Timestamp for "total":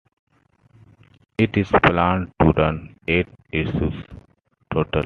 4.73-4.99